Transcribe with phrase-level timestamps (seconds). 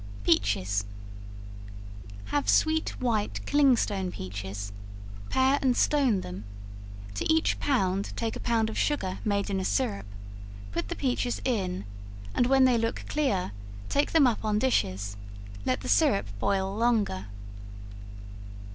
[0.23, 0.83] Peaches.
[2.31, 4.71] Have sweet, white clingstone peaches
[5.29, 6.43] pare and stone them;
[7.13, 10.07] to each pound, take a pound of sugar made in a syrup,
[10.71, 11.85] put the peaches in,
[12.33, 13.51] and when they look clear,
[13.89, 15.17] take them up on dishes;
[15.67, 17.27] let the syrup boil longer.